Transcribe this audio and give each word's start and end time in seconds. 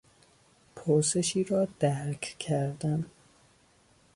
پرسشی 0.75 1.43
را 1.43 1.67
درک 1.79 2.21
کردن 2.39 3.05